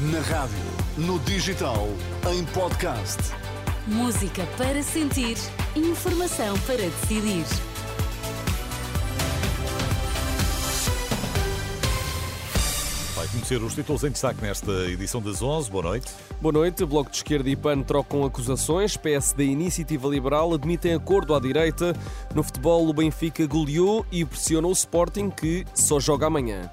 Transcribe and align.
Na 0.00 0.20
rádio, 0.20 0.56
no 0.96 1.18
digital, 1.18 1.88
em 2.32 2.44
podcast. 2.44 3.18
Música 3.84 4.46
para 4.56 4.80
sentir, 4.80 5.36
informação 5.74 6.56
para 6.60 6.76
decidir. 6.76 7.44
Vai 13.16 13.26
conhecer 13.26 13.60
os 13.60 13.74
títulos 13.74 14.04
em 14.04 14.10
destaque 14.12 14.40
nesta 14.40 14.70
edição 14.88 15.20
das 15.20 15.42
11. 15.42 15.68
Boa 15.68 15.82
noite. 15.82 16.12
Boa 16.40 16.52
noite. 16.52 16.84
Bloco 16.84 17.10
de 17.10 17.16
Esquerda 17.16 17.50
e 17.50 17.56
PAN 17.56 17.82
trocam 17.82 18.24
acusações. 18.24 18.96
PSD 18.96 19.46
e 19.46 19.50
Iniciativa 19.50 20.06
Liberal 20.06 20.54
admitem 20.54 20.94
acordo 20.94 21.34
à 21.34 21.40
direita. 21.40 21.92
No 22.32 22.44
futebol, 22.44 22.88
o 22.88 22.92
Benfica 22.92 23.44
goleou 23.48 24.06
e 24.12 24.24
pressiona 24.24 24.68
o 24.68 24.72
Sporting, 24.72 25.28
que 25.28 25.66
só 25.74 25.98
joga 25.98 26.28
amanhã. 26.28 26.70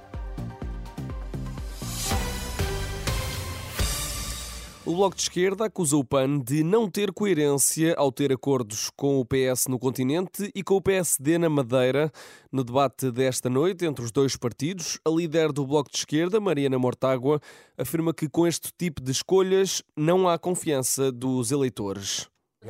O 4.87 4.93
Bloco 4.93 5.15
de 5.15 5.23
Esquerda 5.23 5.65
acusa 5.65 5.97
o 5.97 6.03
PAN 6.03 6.39
de 6.39 6.63
não 6.63 6.87
ter 6.87 7.11
coerência 7.11 7.95
ao 7.97 8.11
ter 8.11 8.31
acordos 8.31 8.91
com 8.95 9.19
o 9.19 9.25
PS 9.25 9.65
no 9.67 9.79
continente 9.79 10.51
e 10.53 10.61
com 10.61 10.75
o 10.75 10.81
PSD 10.81 11.39
na 11.39 11.49
Madeira. 11.49 12.11
No 12.51 12.63
debate 12.63 13.09
desta 13.09 13.49
noite 13.49 13.83
entre 13.83 14.05
os 14.05 14.11
dois 14.11 14.37
partidos, 14.37 14.99
a 15.03 15.09
líder 15.09 15.51
do 15.51 15.65
Bloco 15.65 15.89
de 15.89 15.97
Esquerda, 15.97 16.39
Mariana 16.39 16.77
Mortágua, 16.77 17.41
afirma 17.75 18.13
que 18.13 18.29
com 18.29 18.45
este 18.45 18.69
tipo 18.77 19.01
de 19.01 19.09
escolhas 19.09 19.81
não 19.97 20.29
há 20.29 20.37
confiança 20.37 21.11
dos 21.11 21.49
eleitores. 21.49 22.29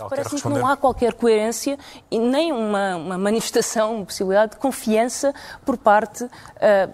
Parece-me 0.09 0.41
que 0.41 0.49
não 0.49 0.67
há 0.67 0.75
qualquer 0.75 1.13
coerência 1.13 1.77
e 2.11 2.19
nem 2.19 2.51
uma, 2.51 2.95
uma 2.95 3.17
manifestação, 3.17 3.95
uma 3.95 4.05
possibilidade 4.05 4.53
de 4.53 4.57
confiança 4.57 5.33
por 5.65 5.77
parte 5.77 6.23
uh, 6.23 6.29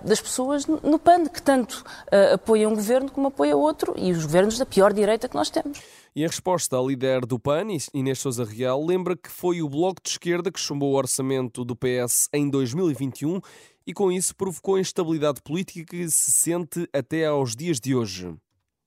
das 0.08 0.22
pessoas 0.22 0.66
no 0.68 1.00
PAN, 1.00 1.26
que 1.26 1.42
tanto 1.42 1.84
uh, 2.08 2.36
apoiam 2.36 2.72
um 2.72 2.76
governo 2.76 3.12
como 3.12 3.28
apoia 3.28 3.58
outro, 3.58 3.94
e 3.98 4.12
os 4.12 4.26
governos 4.26 4.58
da 4.58 4.66
pior 4.66 4.94
direita 4.94 5.28
que 5.28 5.36
nós 5.36 5.50
temos. 5.50 5.82
E 6.16 6.24
em 6.24 6.28
resposta, 6.28 6.78
a 6.78 6.82
líder 6.82 7.26
do 7.26 7.40
PAN, 7.40 7.68
Inês 7.94 8.20
Sousa 8.20 8.44
Real, 8.44 8.86
lembra 8.86 9.16
que 9.16 9.30
foi 9.30 9.62
o 9.62 9.70
Bloco 9.70 10.02
de 10.04 10.10
Esquerda 10.10 10.52
que 10.52 10.60
chumbou 10.60 10.92
o 10.92 10.98
orçamento 10.98 11.64
do 11.64 11.76
PS 11.76 12.28
em 12.34 12.50
2021 12.50 13.40
e 13.88 13.94
com 13.94 14.12
isso 14.12 14.36
provocou 14.36 14.76
a 14.76 14.82
instabilidade 14.82 15.42
política 15.42 15.86
que 15.86 16.10
se 16.10 16.32
sente 16.32 16.88
até 16.94 17.26
aos 17.26 17.56
dias 17.56 17.80
de 17.80 17.96
hoje. 17.96 18.36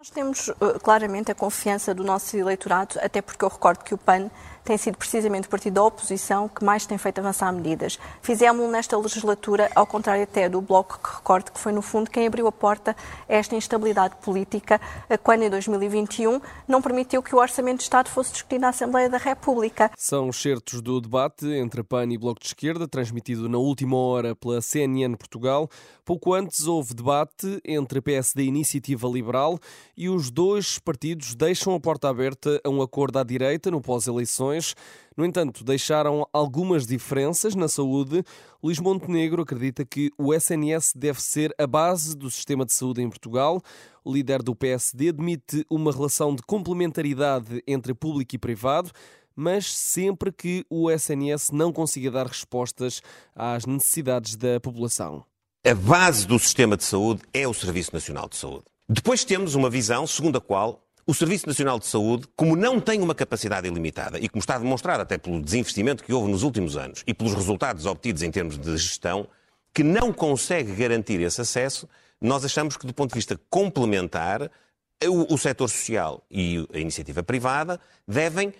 Nós 0.04 0.10
temos 0.10 0.48
uh, 0.48 0.78
claramente 0.82 1.32
a 1.32 1.34
confiança 1.34 1.94
do 1.94 2.04
nosso 2.04 2.36
eleitorado, 2.36 2.98
até 3.00 3.22
porque 3.22 3.42
eu 3.42 3.48
recordo 3.48 3.82
que 3.82 3.94
o 3.94 3.96
PAN 3.96 4.28
tem 4.64 4.78
sido 4.78 4.96
precisamente 4.96 5.46
o 5.46 5.50
partido 5.50 5.74
da 5.74 5.84
oposição 5.84 6.48
que 6.48 6.64
mais 6.64 6.86
tem 6.86 6.96
feito 6.96 7.18
avançar 7.18 7.52
medidas. 7.52 7.98
Fizemos-lo 8.22 8.70
nesta 8.70 8.96
legislatura, 8.96 9.70
ao 9.74 9.86
contrário 9.86 10.22
até 10.22 10.48
do 10.48 10.60
Bloco, 10.60 10.98
que 10.98 11.16
recordo 11.16 11.52
que 11.52 11.60
foi, 11.60 11.70
no 11.70 11.82
fundo, 11.82 12.10
quem 12.10 12.26
abriu 12.26 12.46
a 12.46 12.52
porta 12.52 12.96
a 13.28 13.34
esta 13.34 13.54
instabilidade 13.54 14.16
política, 14.22 14.80
quando, 15.22 15.42
em 15.42 15.50
2021, 15.50 16.40
não 16.66 16.80
permitiu 16.80 17.22
que 17.22 17.34
o 17.34 17.38
Orçamento 17.38 17.78
de 17.78 17.82
Estado 17.84 18.08
fosse 18.08 18.32
discutido 18.32 18.62
na 18.62 18.70
Assembleia 18.70 19.10
da 19.10 19.18
República. 19.18 19.90
São 19.98 20.32
certos 20.32 20.80
do 20.80 20.98
debate 20.98 21.46
entre 21.46 21.82
PAN 21.82 22.06
e 22.10 22.16
Bloco 22.16 22.40
de 22.40 22.46
Esquerda, 22.46 22.88
transmitido 22.88 23.48
na 23.48 23.58
última 23.58 23.98
hora 23.98 24.34
pela 24.34 24.62
CNN 24.62 25.14
Portugal. 25.16 25.68
Pouco 26.04 26.32
antes 26.32 26.66
houve 26.66 26.94
debate 26.94 27.60
entre 27.64 28.00
PSD 28.00 28.44
e 28.44 28.48
Iniciativa 28.48 29.06
Liberal 29.08 29.58
e 29.96 30.08
os 30.08 30.30
dois 30.30 30.78
partidos 30.78 31.34
deixam 31.34 31.74
a 31.74 31.80
porta 31.80 32.08
aberta 32.08 32.60
a 32.64 32.68
um 32.68 32.82
acordo 32.82 33.18
à 33.18 33.22
direita 33.24 33.70
no 33.70 33.80
pós-eleições 33.80 34.74
no 35.16 35.24
entanto, 35.24 35.62
deixaram 35.62 36.26
algumas 36.32 36.86
diferenças 36.86 37.54
na 37.54 37.68
saúde. 37.68 38.24
Luís 38.62 38.80
Montenegro 38.80 39.42
acredita 39.42 39.84
que 39.84 40.10
o 40.18 40.34
SNS 40.34 40.92
deve 40.96 41.22
ser 41.22 41.54
a 41.56 41.66
base 41.66 42.16
do 42.16 42.28
sistema 42.30 42.64
de 42.66 42.72
saúde 42.72 43.00
em 43.00 43.08
Portugal. 43.08 43.62
O 44.04 44.12
líder 44.12 44.42
do 44.42 44.56
PSD 44.56 45.10
admite 45.10 45.64
uma 45.70 45.92
relação 45.92 46.34
de 46.34 46.42
complementaridade 46.42 47.62
entre 47.66 47.94
público 47.94 48.34
e 48.34 48.38
privado 48.38 48.90
mas 49.36 49.66
sempre 49.66 50.30
que 50.30 50.64
o 50.70 50.88
SNS 50.88 51.50
não 51.50 51.72
consiga 51.72 52.08
dar 52.08 52.28
respostas 52.28 53.02
às 53.34 53.66
necessidades 53.66 54.36
da 54.36 54.60
população. 54.60 55.24
A 55.66 55.74
base 55.74 56.24
do 56.24 56.38
sistema 56.38 56.76
de 56.76 56.84
saúde 56.84 57.22
é 57.32 57.48
o 57.48 57.52
Serviço 57.52 57.92
Nacional 57.92 58.28
de 58.28 58.36
Saúde. 58.36 58.62
Depois 58.88 59.24
temos 59.24 59.54
uma 59.54 59.70
visão 59.70 60.06
segundo 60.06 60.36
a 60.36 60.40
qual 60.42 60.84
o 61.06 61.14
Serviço 61.14 61.46
Nacional 61.46 61.78
de 61.78 61.86
Saúde, 61.86 62.26
como 62.36 62.54
não 62.54 62.78
tem 62.78 63.00
uma 63.00 63.14
capacidade 63.14 63.66
ilimitada 63.66 64.18
e 64.18 64.28
como 64.28 64.40
está 64.40 64.58
demonstrado 64.58 65.02
até 65.02 65.16
pelo 65.16 65.40
desinvestimento 65.40 66.04
que 66.04 66.12
houve 66.12 66.30
nos 66.30 66.42
últimos 66.42 66.76
anos 66.76 67.02
e 67.06 67.14
pelos 67.14 67.32
resultados 67.32 67.86
obtidos 67.86 68.22
em 68.22 68.30
termos 68.30 68.58
de 68.58 68.76
gestão, 68.76 69.26
que 69.72 69.82
não 69.82 70.12
consegue 70.12 70.74
garantir 70.74 71.18
esse 71.22 71.40
acesso, 71.40 71.88
nós 72.20 72.44
achamos 72.44 72.76
que, 72.76 72.86
do 72.86 72.92
ponto 72.92 73.10
de 73.10 73.14
vista 73.14 73.40
complementar, 73.48 74.50
o, 75.02 75.32
o 75.32 75.38
setor 75.38 75.68
social 75.68 76.22
e 76.30 76.66
a 76.72 76.78
iniciativa 76.78 77.22
privada 77.22 77.80
devem 78.06 78.52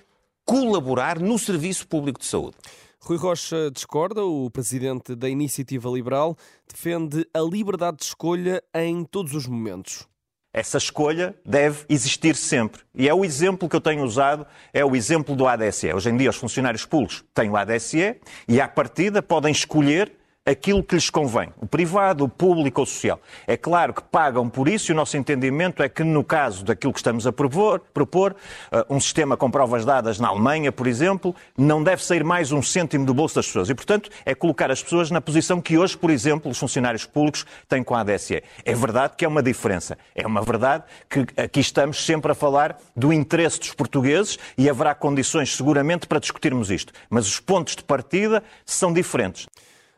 colaborar 0.47 1.19
no 1.19 1.39
serviço 1.39 1.87
público 1.87 2.19
de 2.19 2.27
saúde. 2.27 2.57
Rui 2.99 3.19
Rocha 3.19 3.71
discorda, 3.71 4.25
o 4.25 4.51
presidente 4.51 5.15
da 5.15 5.29
Iniciativa 5.29 5.91
Liberal 5.91 6.34
defende 6.67 7.27
a 7.34 7.41
liberdade 7.41 7.99
de 7.99 8.05
escolha 8.05 8.63
em 8.75 9.05
todos 9.05 9.34
os 9.34 9.47
momentos. 9.47 10.07
Essa 10.54 10.78
escolha 10.78 11.34
deve 11.44 11.84
existir 11.88 12.37
sempre. 12.37 12.82
E 12.94 13.09
é 13.09 13.12
o 13.12 13.25
exemplo 13.25 13.69
que 13.69 13.75
eu 13.75 13.81
tenho 13.81 14.04
usado, 14.04 14.47
é 14.72 14.84
o 14.84 14.94
exemplo 14.94 15.34
do 15.34 15.48
ADSE. 15.48 15.92
Hoje 15.92 16.10
em 16.10 16.16
dia 16.16 16.31
os 16.31 16.37
funcionários 16.37 16.87
públicos 16.87 17.25
têm 17.34 17.50
o 17.50 17.56
ADSE 17.56 18.20
e 18.47 18.60
à 18.60 18.69
partida 18.69 19.20
podem 19.20 19.50
escolher 19.50 20.12
aquilo 20.47 20.82
que 20.82 20.94
lhes 20.94 21.09
convém, 21.09 21.49
o 21.59 21.66
privado, 21.66 22.25
o 22.25 22.28
público 22.28 22.81
ou 22.81 22.84
o 22.84 22.87
social. 22.87 23.19
É 23.47 23.56
claro 23.56 23.94
que 23.94 24.03
pagam 24.03 24.49
por 24.49 24.69
isso 24.69 24.91
e 24.91 24.93
o 24.93 24.97
nosso 24.97 25.16
entendimento 25.16 25.82
é 25.82 25.88
que, 25.88 26.05
no 26.05 26.22
caso 26.22 26.65
daquilo 26.65 26.93
que 26.93 26.99
estamos 26.99 27.27
a 27.27 27.32
propor, 27.32 27.81
propor 27.94 28.32
uh, 28.32 28.94
um 28.94 29.00
sistema 29.00 29.37
com 29.37 29.50
provas 29.50 29.84
dadas 29.84 30.21
na 30.21 30.28
Alemanha, 30.28 30.71
por 30.71 30.87
exemplo, 30.87 31.34
não 31.56 31.83
deve 31.83 32.04
sair 32.04 32.22
mais 32.22 32.53
um 32.53 32.62
cêntimo 32.62 33.06
do 33.06 33.15
bolso 33.15 33.37
das 33.37 33.47
pessoas. 33.47 33.71
E, 33.71 33.75
portanto, 33.75 34.10
é 34.27 34.34
colocar 34.34 34.71
as 34.71 34.83
pessoas 34.83 35.10
na 35.10 35.21
posição 35.21 35.62
que 35.62 35.78
hoje, 35.78 35.97
por 35.97 36.10
exemplo, 36.10 36.50
os 36.50 36.59
funcionários 36.59 37.06
públicos 37.06 37.47
têm 37.66 37.83
com 37.83 37.94
a 37.94 38.00
ADSE. 38.00 38.43
É 38.65 38.75
verdade 38.75 39.15
que 39.16 39.25
é 39.25 39.28
uma 39.28 39.43
diferença. 39.43 39.97
É 40.15 40.27
uma 40.27 40.43
verdade 40.43 40.84
que 41.09 41.27
aqui 41.41 41.60
estamos 41.60 42.04
sempre 42.04 42.33
a 42.33 42.34
falar 42.34 42.78
do 42.94 43.12
interesse 43.12 43.59
dos 43.59 43.72
portugueses 43.72 44.38
e 44.59 44.69
haverá 44.69 44.94
condições, 44.94 45.56
seguramente, 45.56 46.06
para 46.06 46.19
discutirmos 46.19 46.71
isto. 46.71 46.93
Mas 47.09 47.27
os 47.27 47.41
pontos 47.41 47.77
de 47.77 47.83
partida 47.83 48.43
são 48.66 48.93
diferentes. 48.93 49.47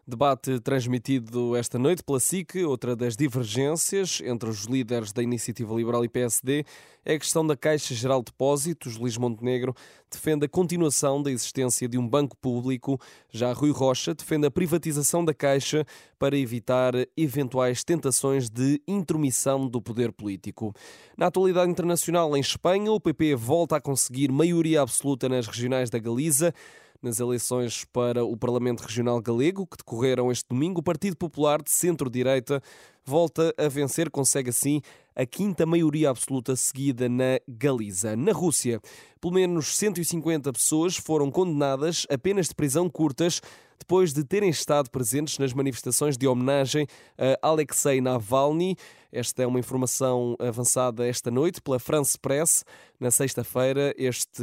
Debate 0.08 0.60
transmitido 0.60 1.56
esta 1.56 1.80
noite 1.80 2.00
pela 2.00 2.20
SIC. 2.20 2.62
Outra 2.64 2.94
das 2.94 3.16
divergências 3.16 4.22
entre 4.24 4.48
os 4.48 4.62
líderes 4.66 5.12
da 5.12 5.20
Iniciativa 5.20 5.74
Liberal 5.74 6.04
e 6.04 6.08
PSD 6.08 6.64
é 7.04 7.14
a 7.14 7.18
questão 7.18 7.44
da 7.44 7.56
Caixa 7.56 7.92
Geral 7.92 8.20
de 8.20 8.26
Depósitos. 8.26 8.96
Luís 8.96 9.16
Montenegro 9.16 9.74
defende 10.08 10.46
a 10.46 10.48
continuação 10.48 11.20
da 11.20 11.28
existência 11.32 11.88
de 11.88 11.98
um 11.98 12.06
banco 12.08 12.36
público. 12.36 13.00
Já 13.32 13.52
Rui 13.52 13.72
Rocha 13.72 14.14
defende 14.14 14.46
a 14.46 14.50
privatização 14.50 15.24
da 15.24 15.34
Caixa 15.34 15.84
para 16.20 16.38
evitar 16.38 16.94
eventuais 17.16 17.82
tentações 17.82 18.48
de 18.48 18.80
intromissão 18.86 19.66
do 19.66 19.82
poder 19.82 20.12
político. 20.12 20.72
Na 21.18 21.26
atualidade 21.26 21.68
internacional, 21.68 22.36
em 22.36 22.40
Espanha, 22.40 22.92
o 22.92 23.00
PP 23.00 23.34
volta 23.34 23.74
a 23.74 23.80
conseguir 23.80 24.30
maioria 24.30 24.82
absoluta 24.82 25.28
nas 25.28 25.48
regionais 25.48 25.90
da 25.90 25.98
Galiza. 25.98 26.54
Nas 27.02 27.20
eleições 27.20 27.84
para 27.84 28.24
o 28.24 28.36
Parlamento 28.36 28.80
Regional 28.80 29.20
Galego, 29.20 29.66
que 29.66 29.76
decorreram 29.76 30.32
este 30.32 30.46
domingo, 30.48 30.80
o 30.80 30.82
Partido 30.82 31.16
Popular 31.16 31.62
de 31.62 31.70
centro-direita 31.70 32.62
volta 33.04 33.54
a 33.56 33.68
vencer, 33.68 34.10
consegue 34.10 34.50
assim 34.50 34.80
a 35.16 35.24
quinta 35.24 35.64
maioria 35.64 36.10
absoluta 36.10 36.54
seguida 36.54 37.08
na 37.08 37.40
Galiza. 37.48 38.14
Na 38.14 38.32
Rússia, 38.32 38.80
pelo 39.18 39.32
menos 39.32 39.74
150 39.76 40.52
pessoas 40.52 40.96
foram 40.96 41.30
condenadas 41.30 42.06
a 42.10 42.18
penas 42.18 42.48
de 42.48 42.54
prisão 42.54 42.88
curtas 42.90 43.40
depois 43.78 44.12
de 44.12 44.24
terem 44.24 44.50
estado 44.50 44.90
presentes 44.90 45.38
nas 45.38 45.54
manifestações 45.54 46.18
de 46.18 46.26
homenagem 46.26 46.86
a 47.18 47.48
Alexei 47.48 48.00
Navalny. 48.00 48.76
Esta 49.12 49.44
é 49.44 49.46
uma 49.46 49.60
informação 49.60 50.36
avançada 50.38 51.06
esta 51.06 51.30
noite 51.30 51.62
pela 51.62 51.78
France 51.78 52.18
Press. 52.18 52.64
Na 52.98 53.10
sexta-feira, 53.10 53.94
este 53.96 54.42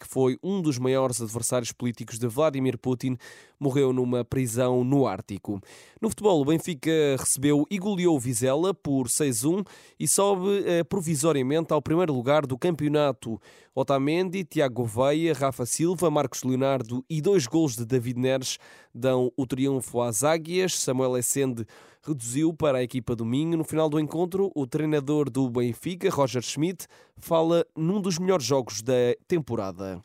que 0.00 0.08
foi 0.08 0.38
um 0.42 0.62
dos 0.62 0.78
maiores 0.78 1.20
adversários 1.20 1.72
políticos 1.72 2.18
de 2.18 2.26
Vladimir 2.26 2.78
Putin 2.78 3.16
morreu 3.60 3.92
numa 3.92 4.24
prisão 4.24 4.82
no 4.82 5.06
Ártico. 5.06 5.60
No 6.00 6.08
futebol, 6.08 6.40
o 6.40 6.44
Benfica 6.44 7.16
recebeu 7.18 7.66
e 7.70 7.78
goleou 7.78 8.18
Vizela 8.18 8.72
por 8.72 9.08
6-1 9.08 9.66
e 10.00 10.07
sobe 10.08 10.64
eh, 10.66 10.82
provisoriamente 10.82 11.72
ao 11.72 11.82
primeiro 11.82 12.12
lugar 12.12 12.46
do 12.46 12.58
campeonato. 12.58 13.40
Otamendi, 13.74 14.42
Tiago 14.44 14.84
Veia, 14.84 15.32
Rafa 15.34 15.64
Silva, 15.64 16.10
Marcos 16.10 16.42
Leonardo 16.42 17.04
e 17.08 17.20
dois 17.20 17.46
gols 17.46 17.76
de 17.76 17.84
David 17.84 18.18
Neres 18.18 18.58
dão 18.92 19.30
o 19.36 19.46
triunfo 19.46 20.00
às 20.00 20.24
Águias. 20.24 20.74
Samuel 20.74 21.16
Essende 21.16 21.64
reduziu 22.02 22.52
para 22.52 22.78
a 22.78 22.82
equipa 22.82 23.14
do 23.14 23.24
Minho. 23.24 23.58
No 23.58 23.64
final 23.64 23.88
do 23.88 24.00
encontro, 24.00 24.50
o 24.54 24.66
treinador 24.66 25.30
do 25.30 25.48
Benfica, 25.48 26.10
Roger 26.10 26.42
Schmidt, 26.42 26.86
fala 27.16 27.64
num 27.76 28.00
dos 28.00 28.18
melhores 28.18 28.44
jogos 28.44 28.82
da 28.82 29.14
temporada. 29.28 30.02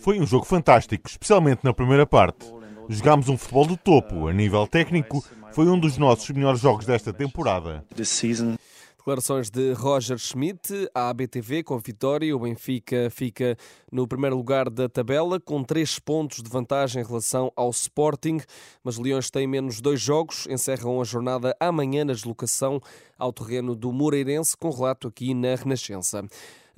Foi 0.00 0.18
um 0.18 0.26
jogo 0.26 0.46
fantástico, 0.46 1.08
especialmente 1.08 1.62
na 1.62 1.74
primeira 1.74 2.06
parte. 2.06 2.46
Jogámos 2.88 3.28
um 3.28 3.36
futebol 3.36 3.66
do 3.66 3.76
topo, 3.76 4.26
a 4.26 4.32
nível 4.32 4.66
técnico, 4.66 5.22
Foi 5.52 5.68
um 5.68 5.78
dos 5.78 5.98
nossos 5.98 6.30
melhores 6.30 6.60
jogos 6.60 6.86
desta 6.86 7.12
temporada. 7.12 7.84
Declarações 8.98 9.50
de 9.50 9.72
Roger 9.72 10.18
Schmidt 10.18 10.88
à 10.94 11.08
ABTV 11.08 11.64
com 11.64 11.74
a 11.74 11.78
vitória. 11.78 12.36
O 12.36 12.38
Benfica 12.38 13.08
fica 13.10 13.56
no 13.90 14.06
primeiro 14.06 14.36
lugar 14.36 14.68
da 14.70 14.88
tabela 14.88 15.40
com 15.40 15.64
três 15.64 15.98
pontos 15.98 16.42
de 16.42 16.50
vantagem 16.50 17.02
em 17.02 17.06
relação 17.06 17.50
ao 17.56 17.70
Sporting, 17.70 18.38
mas 18.84 18.98
Leões 18.98 19.30
têm 19.30 19.46
menos 19.46 19.80
dois 19.80 20.00
jogos. 20.00 20.46
Encerram 20.48 21.00
a 21.00 21.04
jornada 21.04 21.56
amanhã 21.58 22.04
na 22.04 22.12
deslocação 22.12 22.80
ao 23.18 23.32
terreno 23.32 23.74
do 23.74 23.90
Moreirense, 23.90 24.56
com 24.56 24.70
relato 24.70 25.08
aqui 25.08 25.34
na 25.34 25.54
Renascença. 25.54 26.22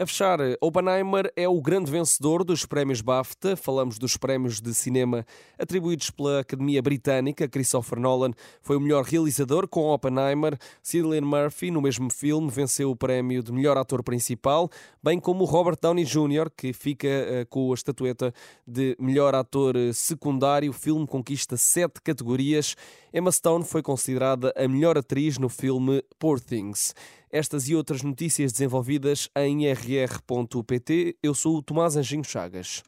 A 0.02 0.06
fechar, 0.06 0.40
Oppenheimer 0.60 1.32
é 1.36 1.48
o 1.48 1.62
grande 1.62 1.88
vencedor 1.88 2.42
dos 2.42 2.66
prémios 2.66 3.00
BAFTA. 3.00 3.54
Falamos 3.54 4.00
dos 4.00 4.16
prémios 4.16 4.60
de 4.60 4.74
cinema 4.74 5.24
atribuídos 5.56 6.10
pela 6.10 6.40
Academia 6.40 6.82
Britânica. 6.82 7.46
Christopher 7.46 8.00
Nolan 8.00 8.32
foi 8.60 8.76
o 8.76 8.80
melhor 8.80 9.04
realizador 9.04 9.68
com 9.68 9.82
Oppenheimer. 9.82 10.58
Cillian 10.82 11.20
Murphy, 11.20 11.70
no 11.70 11.80
mesmo 11.80 12.10
filme, 12.10 12.50
venceu 12.50 12.90
o 12.90 12.96
prémio 12.96 13.44
de 13.44 13.52
melhor 13.52 13.78
ator 13.78 14.02
principal, 14.02 14.68
bem 15.00 15.20
como 15.20 15.44
Robert 15.44 15.78
Downey 15.80 16.04
Jr., 16.04 16.50
que 16.50 16.72
fica 16.72 17.06
uh, 17.06 17.46
com 17.48 17.70
a 17.70 17.74
estatueta 17.74 18.34
de 18.66 18.96
melhor 18.98 19.36
ator 19.36 19.76
secundário. 19.94 20.70
O 20.70 20.74
filme 20.74 21.06
conquista 21.06 21.56
sete 21.56 22.02
categorias. 22.02 22.74
Emma 23.14 23.30
Stone 23.30 23.64
foi 23.64 23.82
considerada 23.82 24.52
a 24.56 24.66
melhor 24.66 24.98
atriz 24.98 25.38
no 25.38 25.48
filme 25.48 26.02
Poor 26.18 26.40
Things. 26.40 26.92
Estas 27.32 27.66
e 27.66 27.74
outras 27.74 28.02
notícias 28.02 28.52
desenvolvidas 28.52 29.30
em 29.34 29.66
rr.pt. 29.72 31.16
Eu 31.22 31.34
sou 31.34 31.56
o 31.56 31.62
Tomás 31.62 31.96
Anjinho 31.96 32.22
Chagas. 32.22 32.82